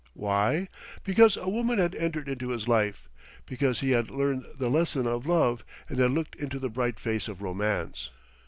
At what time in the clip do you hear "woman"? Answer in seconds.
1.47-1.77